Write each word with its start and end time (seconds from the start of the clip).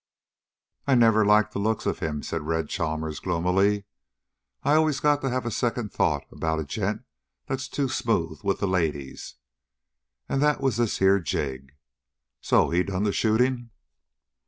"I 0.87 0.95
never 0.95 1.23
liked 1.23 1.51
the 1.53 1.59
looks 1.59 1.85
of 1.85 1.99
him," 1.99 2.23
said 2.23 2.41
Red 2.41 2.69
Chalmers 2.69 3.19
gloomily. 3.19 3.85
"I 4.63 4.73
always 4.73 4.99
got 4.99 5.21
to 5.21 5.29
have 5.29 5.45
a 5.45 5.51
second 5.51 5.93
thought 5.93 6.23
about 6.31 6.57
a 6.59 6.63
gent 6.65 7.03
that's 7.45 7.67
too 7.67 7.87
smooth 7.87 8.39
with 8.43 8.57
the 8.61 8.67
ladies. 8.67 9.35
And 10.27 10.41
that 10.41 10.59
was 10.59 10.77
this 10.77 10.97
here 10.97 11.19
Jig. 11.19 11.75
So 12.41 12.71
he 12.71 12.81
done 12.81 13.03
the 13.03 13.11
shooting?" 13.13 13.69